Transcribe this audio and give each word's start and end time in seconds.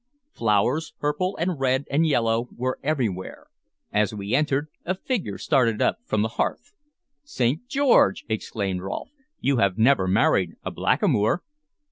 Flowers 0.31 0.95
purple 0.99 1.37
and 1.37 1.59
red 1.59 1.85
and 1.91 2.07
yellow 2.07 2.49
were 2.55 2.79
everywhere. 2.81 3.49
As 3.93 4.15
we 4.15 4.33
entered, 4.33 4.69
a 4.83 4.95
figure 4.95 5.37
started 5.37 5.79
up 5.79 5.99
from 6.07 6.23
the 6.23 6.27
hearth. 6.41 6.73
"St. 7.23 7.67
George!" 7.67 8.25
exclaimed 8.27 8.81
Rolfe. 8.81 9.11
"You 9.41 9.57
have 9.57 9.77
never 9.77 10.07
married 10.07 10.55
a 10.63 10.71
blackamoor?" 10.71 11.43